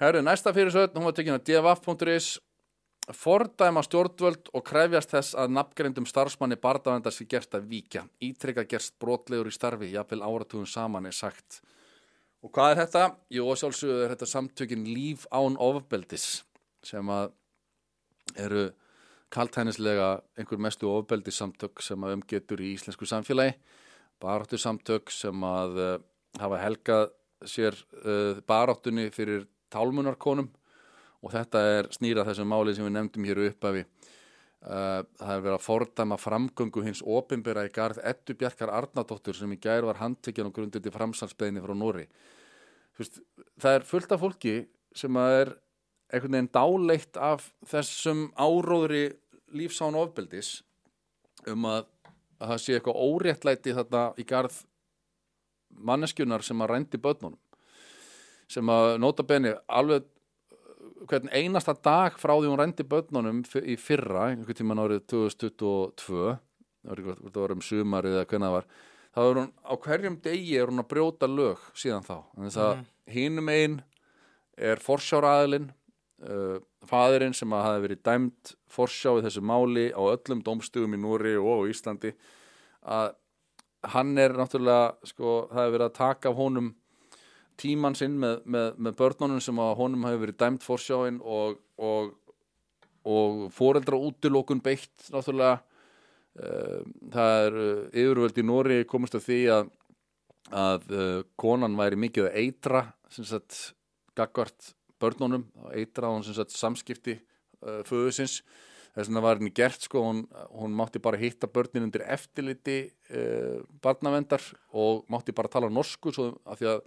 [0.00, 2.38] Herru, næsta fyrirsögn, hún var tekin að df.is
[3.12, 8.06] fordæma stjórnvöld og krefjast þess að nafngreindum starfsmanni barndavendar sé gert að víkja.
[8.24, 11.60] Ítrekka gerst brotlegur í starfi, jafnvel áratugum saman er sagt.
[12.40, 13.04] Og hvað er þetta?
[13.36, 16.26] Jú, og sjálfsögðu er þetta samtökin Líf án ofbeldis
[16.88, 17.36] sem að
[18.40, 18.64] eru
[19.28, 20.10] kaltænislega
[20.40, 23.58] einhver mestu ofbeldissamtök sem að umgetur í íslensku samfélagi
[24.22, 25.94] baráttu samtök sem að uh,
[26.40, 27.10] hafa helgað
[27.44, 30.50] sér uh, baráttunni fyrir tálmunarkonum
[31.20, 35.56] og þetta er snýra þessum máli sem við nefndum hér uppafi uh, það er verið
[35.56, 40.50] að fordæma framgöngu hins opimbera í garð Ettu Bjarkar Arnardóttur sem í gær var handtekjan
[40.50, 42.06] og grundið til framsalsbeðinni frá Nóri
[43.00, 44.54] það er fullt af fólki
[44.96, 45.52] sem að er
[46.10, 49.04] einhvern veginn dáleitt af þessum áróðri
[49.54, 50.60] lífsán ofbeldis
[51.48, 51.86] um að,
[52.40, 54.58] að það sé eitthvað óréttlæti þarna í garð
[55.70, 57.38] manneskjunar sem að rændi börnunum
[58.50, 60.06] sem að nota beni alveg
[61.08, 66.36] hvern einasta dag frá því hún rændi börnunum í fyrra, einhvern tíman árið 2022
[66.84, 68.70] það var um sumarið eða hvernig það var
[69.10, 72.74] þá er hún á hverjum degi er hún að brjóta lög síðan þá þannig að
[72.74, 72.88] mm.
[73.16, 73.78] hínum einn
[74.70, 80.44] er forsjáraðilinn uh, fadurinn sem að hafi verið dæmt forsjá við þessu máli á öllum
[80.46, 82.14] domstugum í Núri og í Íslandi
[82.80, 83.16] að
[83.90, 86.70] hann er náttúrulega sko, það hefur verið að taka af honum
[87.60, 92.14] tíman sinn með, með, með börnunum sem að honum hefur verið dæmt forsjáin og, og,
[93.08, 95.60] og foreldra útilokun beitt náttúrulega.
[96.40, 99.70] Uh, það er uh, yfirvöld í Nóri komist að því að,
[100.54, 101.06] að uh,
[101.40, 103.56] konan væri mikið að eitra sagt
[104.14, 108.40] gagvart börnunum eitra á hann sem sagt samskipti uh, föðusins
[108.94, 110.22] þess vegna var henni gert sko hún,
[110.54, 112.78] hún mátti bara hitta börnin undir eftirliti
[113.14, 116.80] uh, barnavendar og mátti bara tala norsku svo að því að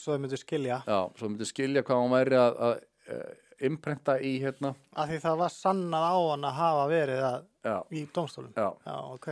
[0.00, 0.80] Svo þau myndu skilja.
[0.88, 2.82] Já, svo þau myndu skilja hvað hún væri að, að,
[3.14, 4.72] að imprenta í hérna.
[4.96, 7.46] Af því það var sannað á hann að hafa verið að,
[7.92, 8.52] í dómstólum.
[8.56, 8.68] Já.
[8.86, 9.28] Já, ok.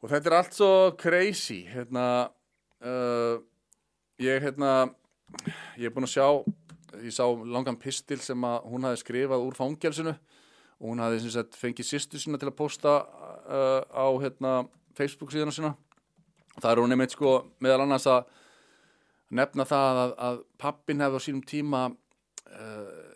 [0.00, 2.06] Og þetta er allt svo crazy hérna
[2.86, 3.42] uh,
[4.22, 4.72] ég hérna
[5.76, 6.26] ég er búin að sjá
[7.00, 10.14] ég sá langan pistil sem að hún hafi skrifað úr fangelsinu.
[10.80, 14.60] Og hún hafi sem sagt fengið sýstu sína til að posta uh, á hérna
[14.96, 15.74] Facebook síðan sína.
[16.60, 18.24] Það er hún einmitt sko meðal annars að
[19.30, 23.10] nefna það að, að pappin hefði á sínum tíma uh,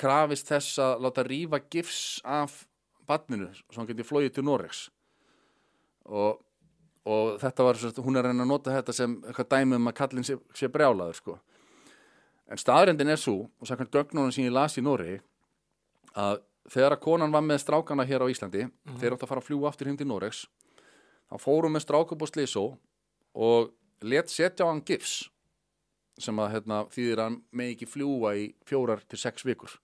[0.00, 2.62] krafist þess að láta rífa gifs af
[3.08, 4.86] badninu svo hann geti flóið til Noregs.
[6.10, 6.40] Og,
[7.06, 9.90] og þetta var svo, hún er að reyna að nota þetta sem eitthvað dæmi um
[9.90, 11.38] að kallin sé, sé brjálaður sko.
[12.50, 15.20] En staðrendin er svo og sækvæmt gögnunum sem ég las í Nóri
[16.18, 18.66] að þegar að konan var með strákana hér á Íslandi
[19.00, 20.44] þeir átt að fara að fljúa aftur heim til Noregs
[21.30, 22.64] þá fórum með strákup og slísó
[23.34, 23.70] og
[24.02, 25.28] let setja á hann gifs
[26.24, 29.76] sem að hérna, þýðir að hann með ekki fljúa í fjórar til sex vikur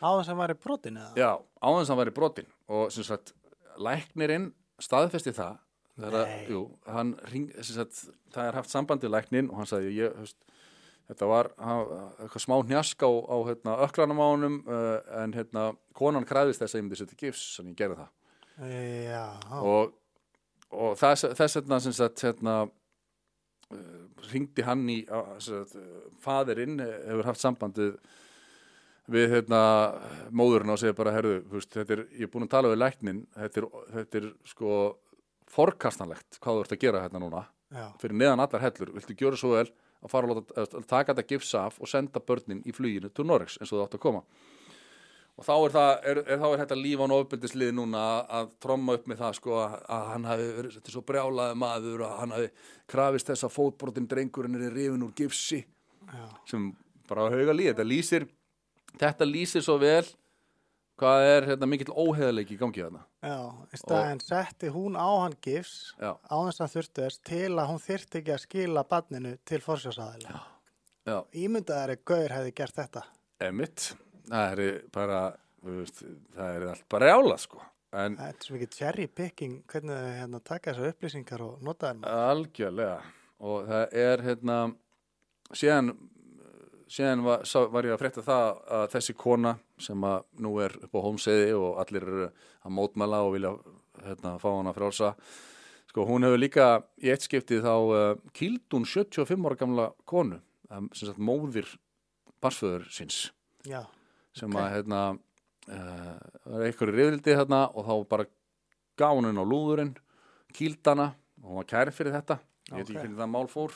[0.00, 1.10] Á þess að væri brotin eða?
[1.18, 1.30] Já,
[1.60, 3.34] áðans að hann væri brotin og sem sagt,
[3.80, 5.58] læknirinn staðfesti það
[6.00, 6.46] að, Nei.
[6.48, 10.14] jú, hann ring, sem sagt, það er haft samband við læknin og hann sagði, ég,
[10.16, 10.38] hefst,
[11.10, 15.66] þetta var hann, eitthvað smá hnjask á, á hérna, öklanum á honum uh, en hérna,
[15.96, 18.16] konan kræðist þess að ég myndi setja gifs, þannig ég gerði það
[18.60, 19.24] Já,
[19.60, 19.94] og,
[20.76, 22.56] og þess, þess sem sagt hérna
[24.30, 24.98] ringdi hann í
[26.24, 27.94] faðirinn hefur haft sambandið
[29.10, 29.60] við hérna
[30.30, 32.82] móðurinn og segja bara herðu, þú veist, þetta er, ég er búin að tala við
[32.82, 34.74] læknin, þetta er, þetta er sko
[35.50, 37.44] forkastanlegt hvað þú ert að gera hérna núna,
[37.74, 39.66] já, fyrir neðan allar hellur, viltu gjöra svo vel
[40.00, 43.26] að fara að, láta, að taka þetta gifs af og senda börnin í fluginu til
[43.26, 44.22] Noregs eins og það átt að koma
[45.40, 48.04] og þá er, það, er, er, þá er þetta líf án ofbeldislið núna
[48.38, 52.04] að, tromma upp með það sko að, að hann hafi verið þetta svo brjálaði maður
[52.04, 52.50] að hann hafi
[52.92, 56.66] krafist þess að fótbrotin drengurinn er rifin úr gifsi já, sem
[57.08, 58.26] bara hauga líð þetta lýsir,
[59.00, 60.04] þetta lýsir svo vel
[61.00, 63.00] hvað er hérna, mikill óheðaleiki í gangi þarna.
[63.24, 63.38] Já
[63.72, 67.70] Í staðin setti hún á hann gifs já, á þess að þurftu þess til að
[67.70, 70.42] hún þyrfti ekki að skila badninu til forsjósaðilega
[71.08, 73.06] já, Ímyndaðari Gaur hefði gert þetta.
[73.48, 73.88] Emitt
[74.30, 75.20] það er bara
[75.66, 76.04] veist,
[76.36, 77.62] það er allt bara jála sko.
[77.90, 81.90] En Það er svo mikið cherry picking hvernig þau hérna, taka þessar upplýsingar og nota
[81.90, 83.00] þær Algjörlega.
[83.50, 84.56] Og það er hérna
[85.56, 85.92] síðan,
[86.86, 88.48] síðan var, sá, var ég að frétta það
[88.78, 93.22] að þessi kona sem að nú er upp á hómseiði og allir eru að mótmæla
[93.26, 93.54] og vilja
[94.04, 95.14] hérna, fá hana frálsa
[95.90, 96.66] sko hún hefur líka
[97.02, 100.38] í eitt skiptið þá uh, kýldun 75 ára gamla konu
[100.70, 101.66] um, sem sagt móðir
[102.40, 103.24] barsföður síns.
[103.66, 103.82] Já,
[104.36, 104.60] sem Ok.
[104.62, 105.00] að hérna
[105.68, 108.26] uh, einhverju riðildi hérna og þá bara
[109.32, 109.94] inn á lúðurinn
[110.54, 112.38] kýldana og hún var kæri fyrir þetta.
[112.70, 113.00] Ég veit ekki Ok.
[113.04, 113.72] hvernig það mál fór.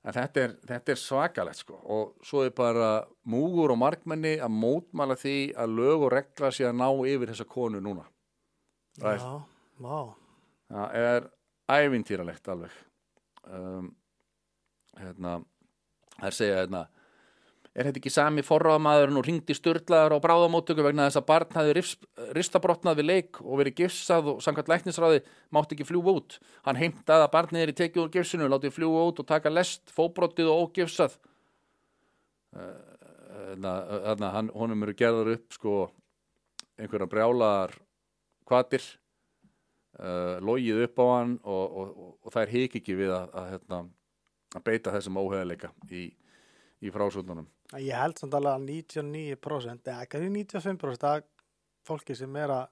[0.00, 1.74] En þetta er, þetta er svakalegt sko.
[1.84, 6.64] Og svo er bara múgur og markmenni að mótmæla því að lög og regla sé
[6.64, 8.06] að ná yfir þessa konu núna.
[8.96, 9.26] Það er-
[9.80, 10.14] Já,
[10.70, 11.28] það er
[11.68, 12.70] ævintýralegt alveg.
[13.50, 13.94] Um,
[14.96, 15.44] hérna
[16.16, 16.82] það er segja hérna
[17.70, 21.84] er þetta ekki sami forráðamaðurinn og ringdi styrlaður á bráðamóttöku vegna þess að barn hafði
[22.34, 25.20] ristabrotnað við leik og verið gifsað og samkvæmt læknisráði
[25.54, 26.38] mátti ekki fljúa út.
[26.66, 29.84] Hann heimtaði að barnið er í tekið úr gifsinu látið fljúa út og taka lest,
[29.94, 31.14] fóbrotið og ógifsað.
[32.50, 35.76] Þannig að honum eru gerður upp sko
[36.80, 37.76] einhverja brjálaðar
[38.48, 38.82] kvatir
[40.00, 43.34] uh, logið upp á hann og, og, og, og það er hik ekki við að,
[43.36, 43.80] að, hérna,
[44.56, 46.08] að beita þessum óheðleika í,
[46.80, 47.48] í frásöndunum
[47.78, 51.26] Ég held samt alveg að 99%, eða ekki 95% af
[51.86, 52.64] fólki sem er að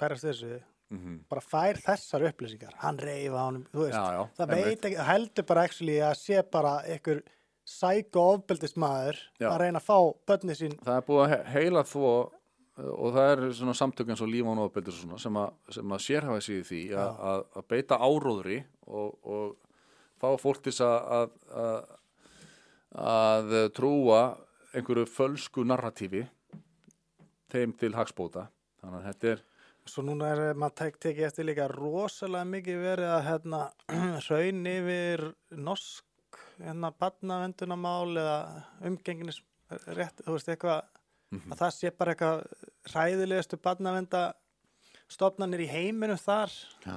[0.00, 0.50] berast þessu
[0.92, 1.20] mm -hmm.
[1.28, 2.74] bara fær þessar upplýsingar.
[2.82, 3.96] Hann reyfa honum, þú veist.
[3.96, 7.22] Já, já, það veit ekki, heldur bara actually að sé bara einhver
[7.64, 9.48] sæk og ofbeldismæður Já.
[9.48, 10.78] að reyna að fá börni sín.
[10.82, 12.28] það er búið að he- heila uh,
[12.98, 16.04] og það er svona samtök eins og lífán og ofbeldur svona sem að, sem að
[16.06, 19.56] sérhafa sig í því að, að, að beita áróðri og, og
[20.18, 21.36] fá fólk til að,
[22.94, 24.20] að, að trúa
[24.72, 26.24] einhverju fölsku narratífi
[27.52, 28.46] þeim til hagspóta
[28.82, 29.42] þannig að þetta er
[29.82, 33.62] Svo núna er maður tek, tekið eftir líka rosalega mikið verið að hérna
[34.28, 35.24] raun yfir
[35.58, 38.36] norsk hérna badnavendunamál eða
[38.86, 39.40] umgenginis
[39.90, 40.82] rétt, þú veist eitthvað
[41.32, 41.48] Mhm.
[41.54, 42.40] að það sé bara eitthvað
[42.92, 44.18] hræðilegustu badnavenda
[45.08, 46.50] stofnanir í heiminum þar
[46.84, 46.96] já.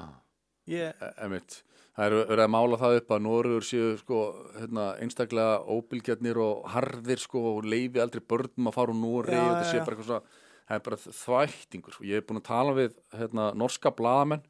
[0.72, 1.60] Ég, Emitt,
[1.96, 4.22] það er verið að mála það upp að Noregur séu sko,
[4.60, 9.52] hérna, einstaklega óbylgjarnir og harðir sko, og leifi aldrei börnum að fara úr Já, og
[9.54, 9.86] þetta já, sé já.
[9.86, 13.48] bara eitthvað svona það er bara þvættingur og ég hef búin að tala við hérna,
[13.54, 14.46] norska blaðamenn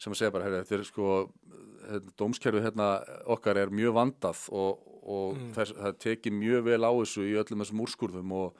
[0.00, 1.10] sem að segja bara, herri, þetta er sko
[1.86, 2.86] hérna, dómskerfið hérna
[3.36, 5.52] okkar er mjög vandað og, og Mm.
[5.54, 8.56] þess, það tekið mjög vel á þessu í öllum þessum úrskurðum og,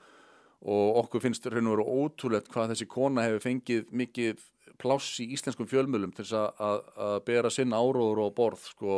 [0.65, 4.41] og okkur finnst raun og veru ótrúlegt hvað þessi kona hefur fengið mikið
[4.81, 8.97] pláss í íslenskum fjölmjölum til þess að, að, að bera sinn áróður og borð sko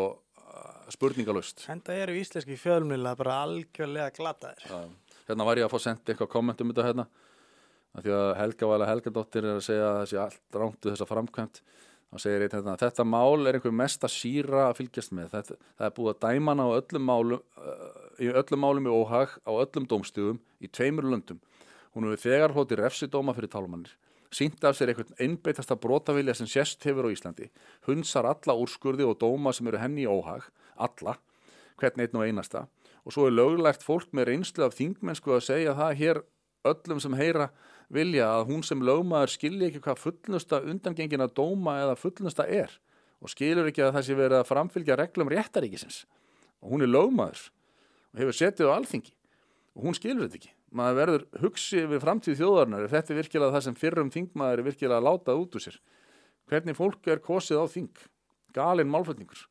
[0.93, 4.69] spurningalust enda eru íslenski fjölmjöla bara algjörlega glataðir.
[5.29, 7.05] Hérna var ég að fá sendt eitthvað komment um þetta hérna
[7.95, 11.61] af því að Helga Vala Helgadóttir er að segja að sé allt rántu þessa framkvæmt
[12.09, 15.31] þá segir einn hérna þetta mál er einhver mesta síra að fylgjast með.
[15.35, 17.43] Þetta, það er búið að dæma hana á öllum málum
[18.19, 21.39] í öllum málum í óhag á öllum dómstugum í tveimur löndum.
[21.95, 23.95] Hún hefur þegar hlóti refsidóma fyrir tálmannir
[24.29, 27.49] sínt af sér einhvern einbeitasta brotavilja sem sérst hefur á Íslandi.
[27.87, 30.45] Hunsar alla úrskurði og dóma sem eru henni í óhag
[30.77, 31.17] alla,
[31.81, 32.67] hvern einn og einasta.
[33.05, 36.21] Og svo er löglært fólk með reynslu af þingmennsku að segja það hér
[36.69, 37.49] öllum sem heyra
[37.89, 42.75] vilja að hún sem lögmaður skilji ekki hvað fullnusta undangengina dóma eða fullnusta er
[43.19, 46.03] og skilur ekki að það sé verið að framfylgja reglum réttaríkisins
[46.61, 47.47] og hún er lögmaður
[48.13, 49.13] og hefur setið á alþingi.
[49.77, 50.53] Og hún skilur þetta ekki.
[50.75, 52.85] Maður verður hugsi við framtíð þjóðarinnar.
[52.85, 55.77] Ef þetta er virkilega það sem fyrrum þingmaður er virkilega látað út úr sér.
[56.49, 58.01] Hvernig fólk er kosið á þing.
[58.53, 59.45] Galinn málflutningur.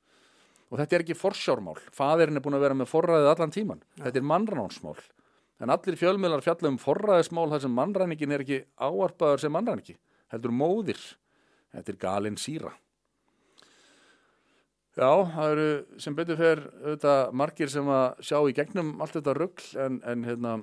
[0.68, 1.78] Og þetta er ekki forsjármál.
[1.96, 4.98] Fadirinn er búin að vera með forræðið allan tíman þetta er mannránsmál
[5.58, 9.96] en allir fjölmiðlar fjalla um forræðismál þar sem mannræningin er ekki áarpaður sem mannræningi
[10.30, 11.00] heldur móðir.
[11.74, 12.70] Þetta er galinn síra
[14.98, 15.66] Já, það eru
[16.02, 20.24] sem betur fer auðvitað margir sem að sjá í gegnum allt þetta rugl en, en,
[20.26, 20.54] hérna,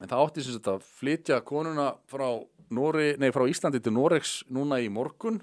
[0.00, 2.26] en það átti sem sagt að flytja konuna frá,
[2.74, 5.38] Nóri, nei, frá Íslandi til Noregs núna í morgun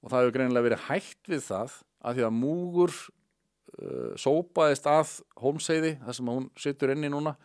[0.00, 5.12] og það hefur greinilega verið hægt við það að því að múgur uh, sópaðist að
[5.44, 7.36] Holmseiði þar sem hún situr inni núna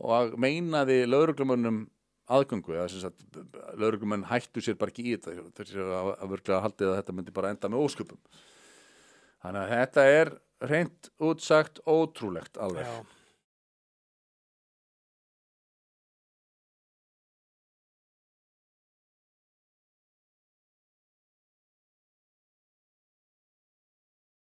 [0.00, 1.84] og að meinaði lauruglumönnum
[2.30, 3.40] aðgöngu eða sem sagt
[3.76, 7.52] lauruglumenn hættu sér bara ekki í þetta þessi að, að haldið að þetta myndi bara
[7.52, 8.20] enda með ósköpum
[9.42, 10.32] þannig að þetta er
[10.70, 13.00] reynd útsagt ótrúlegt alveg Já.